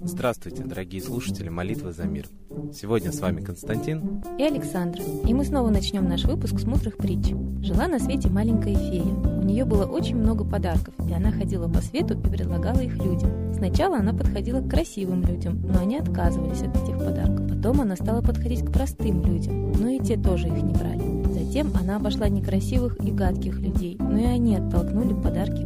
Здравствуйте, 0.00 0.62
дорогие 0.64 1.02
слушатели 1.02 1.48
молитвы 1.48 1.92
за 1.92 2.04
мир. 2.04 2.28
Сегодня 2.72 3.12
с 3.12 3.20
вами 3.20 3.42
Константин 3.42 4.22
и 4.38 4.44
Александра. 4.44 5.02
И 5.26 5.34
мы 5.34 5.44
снова 5.44 5.68
начнем 5.68 6.08
наш 6.08 6.24
выпуск 6.24 6.58
с 6.58 6.64
мудрых 6.64 6.96
притч. 6.96 7.34
Жила 7.60 7.86
на 7.86 7.98
свете 7.98 8.30
маленькая 8.30 8.74
фея. 8.74 9.02
У 9.02 9.44
нее 9.44 9.64
было 9.64 9.84
очень 9.84 10.16
много 10.16 10.44
подарков, 10.44 10.94
и 11.06 11.12
она 11.12 11.30
ходила 11.30 11.68
по 11.68 11.82
свету 11.82 12.14
и 12.14 12.30
предлагала 12.30 12.80
их 12.80 12.96
людям. 12.96 13.52
Сначала 13.54 13.98
она 13.98 14.14
подходила 14.14 14.60
к 14.60 14.70
красивым 14.70 15.22
людям, 15.22 15.60
но 15.62 15.80
они 15.80 15.98
отказывались 15.98 16.62
от 16.62 16.74
этих 16.82 16.98
подарков. 16.98 17.48
Потом 17.48 17.82
она 17.82 17.94
стала 17.94 18.22
подходить 18.22 18.64
к 18.64 18.72
простым 18.72 19.22
людям, 19.22 19.72
но 19.72 19.88
и 19.88 19.98
те 19.98 20.16
тоже 20.16 20.48
их 20.48 20.62
не 20.62 20.72
брали. 20.72 21.22
Затем 21.32 21.70
она 21.78 21.96
обошла 21.96 22.28
некрасивых 22.28 22.96
и 23.04 23.10
гадких 23.10 23.58
людей, 23.58 23.96
но 24.00 24.18
и 24.18 24.24
они 24.24 24.56
оттолкнули 24.56 25.14
подарки. 25.14 25.61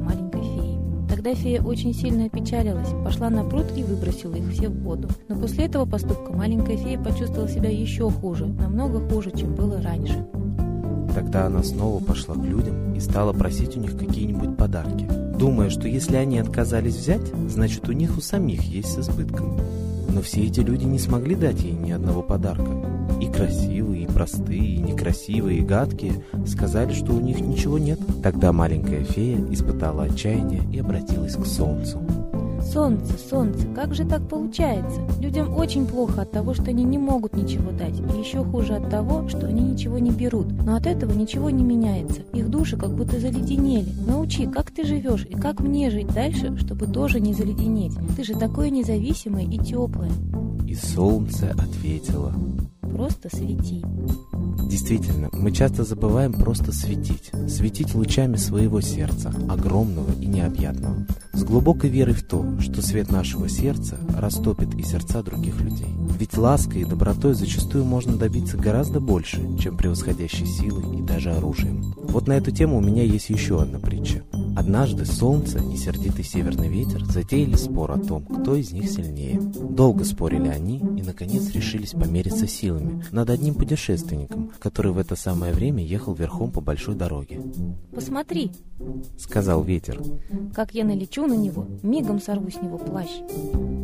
Тогда 1.26 1.42
фея 1.42 1.60
очень 1.60 1.92
сильно 1.92 2.26
опечалилась, 2.26 2.86
пошла 3.04 3.30
на 3.30 3.42
пруд 3.42 3.66
и 3.76 3.82
выбросила 3.82 4.36
их 4.36 4.48
все 4.52 4.68
в 4.68 4.80
воду. 4.84 5.08
Но 5.26 5.34
после 5.34 5.64
этого 5.64 5.84
поступка 5.84 6.32
маленькая 6.32 6.76
фея 6.76 7.02
почувствовала 7.02 7.48
себя 7.48 7.68
еще 7.68 8.08
хуже, 8.08 8.46
намного 8.46 9.00
хуже, 9.08 9.32
чем 9.36 9.56
было 9.56 9.82
раньше. 9.82 10.24
Тогда 11.16 11.46
она 11.46 11.64
снова 11.64 12.00
пошла 12.00 12.36
к 12.36 12.44
людям 12.44 12.94
и 12.94 13.00
стала 13.00 13.32
просить 13.32 13.76
у 13.76 13.80
них 13.80 13.98
какие-нибудь 13.98 14.56
подарки, 14.56 15.10
думая, 15.36 15.68
что 15.68 15.88
если 15.88 16.14
они 16.14 16.38
отказались 16.38 16.94
взять, 16.94 17.26
значит 17.48 17.88
у 17.88 17.92
них 17.92 18.16
у 18.16 18.20
самих 18.20 18.62
есть 18.62 18.92
с 18.92 18.98
избытком. 19.00 19.58
Но 20.16 20.22
все 20.22 20.46
эти 20.46 20.60
люди 20.60 20.84
не 20.84 20.98
смогли 20.98 21.34
дать 21.34 21.60
ей 21.60 21.74
ни 21.74 21.90
одного 21.90 22.22
подарка. 22.22 22.70
И 23.20 23.26
красивые, 23.26 24.04
и 24.04 24.06
простые, 24.06 24.76
и 24.76 24.78
некрасивые, 24.78 25.58
и 25.58 25.62
гадкие 25.62 26.24
сказали, 26.46 26.94
что 26.94 27.12
у 27.12 27.20
них 27.20 27.38
ничего 27.38 27.76
нет. 27.76 28.00
Тогда 28.22 28.50
маленькая 28.50 29.04
фея 29.04 29.38
испытала 29.50 30.04
отчаяние 30.04 30.62
и 30.72 30.78
обратилась 30.78 31.36
к 31.36 31.44
солнцу. 31.44 32.00
Солнце, 32.72 33.16
солнце, 33.18 33.66
как 33.74 33.94
же 33.94 34.04
так 34.04 34.28
получается? 34.28 35.00
Людям 35.20 35.56
очень 35.56 35.86
плохо 35.86 36.22
от 36.22 36.32
того, 36.32 36.52
что 36.52 36.64
они 36.64 36.84
не 36.84 36.98
могут 36.98 37.36
ничего 37.36 37.70
дать, 37.70 37.98
и 37.98 38.18
еще 38.18 38.44
хуже 38.44 38.74
от 38.74 38.90
того, 38.90 39.28
что 39.28 39.46
они 39.46 39.62
ничего 39.62 39.98
не 39.98 40.10
берут. 40.10 40.50
Но 40.64 40.74
от 40.74 40.86
этого 40.86 41.12
ничего 41.12 41.50
не 41.50 41.62
меняется. 41.62 42.22
Их 42.32 42.50
души 42.50 42.76
как 42.76 42.90
будто 42.94 43.20
заледенели. 43.20 43.92
Научи, 44.06 44.46
как 44.46 44.70
ты 44.72 44.84
живешь 44.84 45.24
и 45.24 45.34
как 45.34 45.60
мне 45.60 45.90
жить 45.90 46.12
дальше, 46.12 46.56
чтобы 46.58 46.86
тоже 46.86 47.20
не 47.20 47.34
заледенеть. 47.34 47.94
Ты 48.16 48.24
же 48.24 48.34
такое 48.34 48.70
независимое 48.70 49.44
и 49.44 49.58
теплое. 49.58 50.10
И 50.66 50.74
солнце 50.74 51.52
ответило. 51.52 52.34
Просто 52.80 53.28
свети. 53.34 53.84
Действительно, 54.76 55.30
мы 55.32 55.52
часто 55.52 55.84
забываем 55.84 56.34
просто 56.34 56.70
светить, 56.70 57.32
светить 57.48 57.94
лучами 57.94 58.36
своего 58.36 58.82
сердца, 58.82 59.32
огромного 59.48 60.12
и 60.20 60.26
необъятного, 60.26 61.06
с 61.32 61.44
глубокой 61.44 61.88
верой 61.88 62.12
в 62.12 62.22
то, 62.22 62.60
что 62.60 62.82
свет 62.82 63.10
нашего 63.10 63.48
сердца 63.48 63.98
растопит 64.14 64.74
и 64.74 64.82
сердца 64.82 65.22
других 65.22 65.62
людей. 65.62 65.88
Ведь 66.18 66.36
лаской 66.36 66.82
и 66.82 66.84
добротой 66.84 67.32
зачастую 67.32 67.86
можно 67.86 68.18
добиться 68.18 68.58
гораздо 68.58 69.00
больше, 69.00 69.40
чем 69.58 69.78
превосходящей 69.78 70.44
силой 70.44 70.98
и 70.98 71.02
даже 71.02 71.32
оружием. 71.32 71.94
Вот 71.96 72.28
на 72.28 72.34
эту 72.34 72.50
тему 72.50 72.76
у 72.76 72.82
меня 72.82 73.02
есть 73.02 73.30
еще 73.30 73.62
одна 73.62 73.78
притча. 73.78 74.24
Однажды 74.56 75.04
солнце 75.04 75.58
и 75.58 75.76
сердитый 75.76 76.24
северный 76.24 76.68
ветер 76.68 77.04
затеяли 77.04 77.56
спор 77.56 77.92
о 77.92 77.98
том, 77.98 78.24
кто 78.24 78.54
из 78.54 78.72
них 78.72 78.88
сильнее. 78.88 79.38
Долго 79.38 80.04
спорили 80.04 80.48
они 80.48 80.78
и, 80.78 81.02
наконец, 81.02 81.50
решились 81.50 81.90
помериться 81.90 82.46
силами 82.46 83.04
над 83.12 83.28
одним 83.28 83.54
путешественником, 83.54 84.50
который 84.58 84.92
в 84.92 84.98
это 84.98 85.14
самое 85.14 85.52
время 85.52 85.84
ехал 85.84 86.14
верхом 86.14 86.50
по 86.50 86.62
большой 86.62 86.94
дороге. 86.94 87.42
«Посмотри»,— 87.94 88.50
сказал 89.18 89.62
ветер,— 89.62 90.02
«как 90.54 90.74
я 90.74 90.84
налечу 90.84 91.26
на 91.26 91.34
него, 91.34 91.66
мигом 91.82 92.18
сорву 92.18 92.50
с 92.50 92.56
него 92.56 92.78
плащ». 92.78 93.10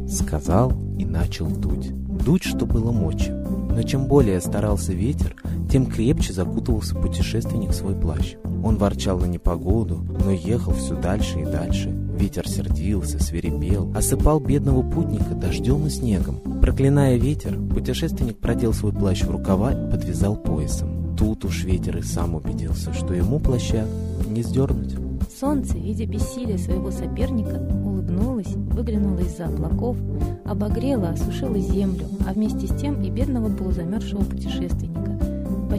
Сказал 0.09 0.72
и 0.99 1.04
начал 1.04 1.49
дуть. 1.49 1.93
Дуть, 2.25 2.44
что 2.44 2.65
было 2.65 2.93
мочи. 2.93 3.31
Но 3.31 3.83
чем 3.83 4.06
более 4.06 4.41
старался 4.41 4.93
ветер, 4.93 5.37
тем 5.72 5.87
крепче 5.87 6.34
закутывался 6.34 6.94
путешественник 6.94 7.71
в 7.71 7.75
свой 7.75 7.94
плащ. 7.94 8.34
Он 8.62 8.77
ворчал 8.77 9.19
на 9.19 9.25
непогоду, 9.25 10.05
но 10.22 10.31
ехал 10.31 10.75
все 10.75 10.94
дальше 10.94 11.41
и 11.41 11.44
дальше. 11.44 11.88
Ветер 11.88 12.47
сердился, 12.47 13.19
свирепел, 13.22 13.91
осыпал 13.97 14.38
бедного 14.38 14.83
путника 14.83 15.34
дождем 15.34 15.87
и 15.87 15.91
снегом. 15.91 16.60
Проклиная 16.60 17.16
ветер, 17.16 17.59
путешественник 17.59 18.37
продел 18.37 18.75
свой 18.75 18.93
плащ 18.93 19.22
в 19.22 19.31
рукава 19.31 19.72
и 19.72 19.91
подвязал 19.91 20.37
поясом. 20.37 21.16
Тут 21.16 21.47
уж 21.47 21.65
ветер 21.65 21.97
и 21.97 22.03
сам 22.03 22.34
убедился, 22.34 22.93
что 22.93 23.15
ему 23.15 23.41
плаща 23.41 23.87
не 24.28 24.43
сдернуть. 24.43 24.94
Солнце, 25.41 25.78
видя 25.78 26.04
бессилие 26.04 26.59
своего 26.59 26.91
соперника, 26.91 27.56
улыбнулось, 27.83 28.54
выглянуло 28.54 29.21
из-за 29.21 29.47
облаков, 29.47 29.97
обогрело, 30.44 31.09
осушило 31.09 31.59
землю, 31.59 32.04
а 32.28 32.34
вместе 32.34 32.66
с 32.66 32.78
тем 32.78 33.03
и 33.03 33.09
бедного 33.09 33.49
полузамерзшего 33.49 34.22
путешественника. 34.25 35.22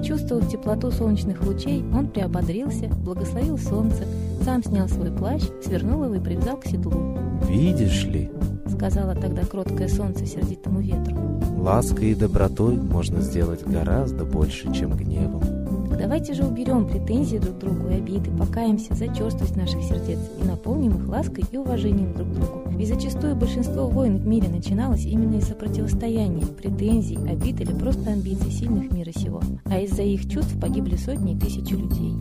Почувствовав 0.04 0.52
теплоту 0.52 0.92
солнечных 0.92 1.42
лучей, 1.46 1.82
он 1.94 2.08
приободрился, 2.10 2.90
благословил 2.90 3.58
солнце, 3.58 4.04
сам 4.44 4.62
снял 4.62 4.90
свой 4.90 5.10
плащ, 5.14 5.44
свернул 5.64 6.04
его 6.04 6.16
и 6.16 6.20
привязал 6.20 6.58
к 6.58 6.66
седлу. 6.66 7.18
«Видишь 7.48 8.04
ли»,— 8.04 8.30
сказала 8.66 9.16
тогда 9.16 9.46
кроткое 9.46 9.88
солнце 9.88 10.26
сердитому 10.26 10.82
ветру, 10.82 11.16
«лаской 11.58 12.12
и 12.12 12.16
добротой 12.16 12.76
можно 12.76 13.22
сделать 13.22 13.64
гораздо 13.66 14.26
больше, 14.26 14.74
чем 14.74 14.92
гневом». 14.92 15.63
Давайте 16.04 16.34
же 16.34 16.44
уберем 16.44 16.86
претензии 16.86 17.38
друг 17.38 17.56
к 17.56 17.60
другу 17.60 17.88
и 17.88 17.94
обиды, 17.94 18.30
покаемся 18.38 18.94
за 18.94 19.08
черствость 19.16 19.56
наших 19.56 19.82
сердец 19.84 20.20
и 20.38 20.46
наполним 20.46 20.98
их 20.98 21.08
лаской 21.08 21.46
и 21.50 21.56
уважением 21.56 22.14
друг 22.14 22.28
к 22.28 22.34
другу. 22.34 22.64
Ведь 22.72 22.90
зачастую 22.90 23.38
большинство 23.38 23.88
войн 23.88 24.18
в 24.18 24.28
мире 24.28 24.50
начиналось 24.50 25.06
именно 25.06 25.38
из-за 25.38 25.56
противостояния, 25.56 26.46
претензий, 26.46 27.16
обид 27.16 27.62
или 27.62 27.72
просто 27.72 28.12
амбиций 28.12 28.52
сильных 28.52 28.92
мира 28.92 29.14
сего. 29.18 29.42
А 29.64 29.80
из-за 29.80 30.02
их 30.02 30.30
чувств 30.30 30.60
погибли 30.60 30.98
сотни 30.98 31.36
и 31.36 31.40
тысячи 31.40 31.72
людей. 31.72 32.12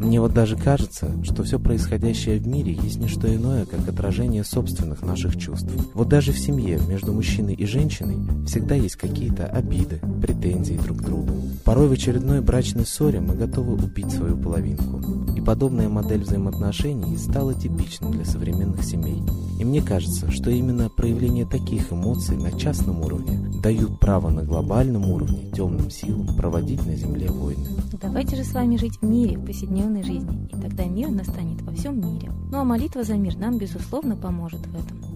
Мне 0.00 0.18
вот 0.18 0.32
даже 0.32 0.56
кажется, 0.56 1.10
что 1.22 1.42
все 1.42 1.60
происходящее 1.60 2.38
в 2.38 2.46
мире 2.48 2.72
есть 2.72 2.98
не 2.98 3.06
что 3.06 3.32
иное, 3.32 3.66
как 3.66 3.86
отражение 3.86 4.44
собственных 4.44 5.02
наших 5.02 5.36
чувств. 5.36 5.70
Вот 5.92 6.08
даже 6.08 6.32
в 6.32 6.38
семье 6.38 6.80
между 6.88 7.12
мужчиной 7.12 7.52
и 7.52 7.66
женщиной 7.66 8.16
всегда 8.46 8.74
есть 8.76 8.96
какие-то 8.96 9.44
обиды, 9.44 10.00
претензии 10.22 10.80
друг 10.82 10.98
к 10.98 11.02
другу. 11.02 11.34
Порой 11.66 11.88
в 11.88 11.92
очередной 11.92 12.40
брачной 12.40 12.86
ссоре 12.86 13.20
мы 13.20 13.34
готовы 13.34 13.74
убить 13.74 14.10
свою 14.10 14.38
половинку. 14.38 15.34
И 15.36 15.42
подобная 15.42 15.90
модель 15.90 16.22
взаимоотношений 16.22 17.18
стала 17.18 17.52
типичной 17.52 18.10
для 18.10 18.24
современных 18.24 18.82
семей. 18.82 19.22
И 19.58 19.64
мне 19.66 19.82
кажется, 19.82 20.30
что 20.30 20.50
именно 20.50 20.88
проявление 20.88 21.44
таких 21.44 21.92
эмоций 21.92 22.38
на 22.38 22.58
частном 22.58 23.02
уровне 23.02 23.49
дают 23.60 23.98
право 24.00 24.30
на 24.30 24.42
глобальном 24.42 25.10
уровне 25.10 25.50
темным 25.52 25.90
силам 25.90 26.34
проводить 26.36 26.84
на 26.86 26.96
Земле 26.96 27.30
войны. 27.30 27.68
Давайте 28.00 28.36
же 28.36 28.44
с 28.44 28.52
вами 28.52 28.76
жить 28.76 28.98
в 29.00 29.04
мире, 29.04 29.36
в 29.36 29.44
повседневной 29.44 30.02
жизни, 30.02 30.48
и 30.52 30.60
тогда 30.60 30.84
мир 30.84 31.10
настанет 31.10 31.60
во 31.62 31.72
всем 31.72 32.00
мире. 32.00 32.30
Ну 32.50 32.58
а 32.58 32.64
молитва 32.64 33.04
за 33.04 33.14
мир 33.14 33.36
нам, 33.36 33.58
безусловно, 33.58 34.16
поможет 34.16 34.66
в 34.66 34.74
этом. 34.74 35.09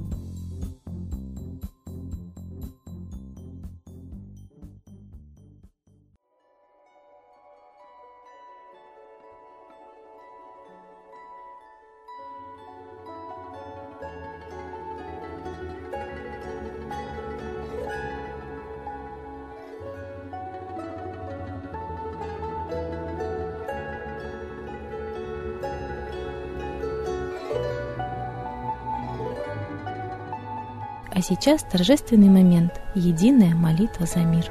А 31.15 31.23
сейчас 31.23 31.63
торжественный 31.63 32.29
момент– 32.29 32.81
единая 32.97 33.55
молитва 33.55 34.05
за 34.05 34.19
мир. 34.21 34.51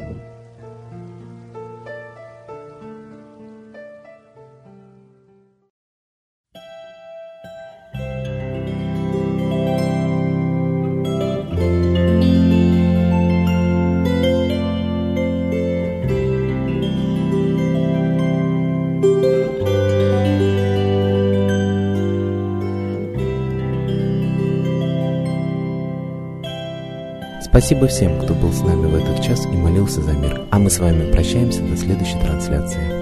Спасибо 27.51 27.87
всем, 27.87 28.17
кто 28.17 28.33
был 28.33 28.53
с 28.53 28.61
нами 28.61 28.85
в 28.87 28.95
этот 28.95 29.21
час 29.21 29.45
и 29.45 29.49
молился 29.49 30.01
за 30.01 30.13
мир. 30.13 30.43
А 30.51 30.57
мы 30.57 30.69
с 30.69 30.79
вами 30.79 31.11
прощаемся 31.11 31.61
до 31.61 31.75
следующей 31.75 32.17
трансляции. 32.21 33.00